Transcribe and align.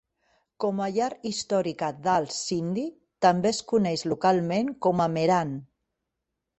Com 0.63 0.79
a 0.85 0.87
llar 0.95 1.09
històrica 1.31 1.91
dels 2.09 2.41
sindhi, 2.47 2.87
també 3.29 3.53
es 3.55 3.63
coneix 3.75 4.09
localment 4.15 4.77
com 4.89 5.07
a 5.09 5.13
Mehran. 5.19 5.57